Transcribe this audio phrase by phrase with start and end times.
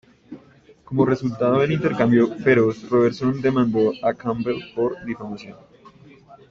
[0.83, 5.55] Como resultado del intercambio feroz, Robertson demandó a Campbell por difamación.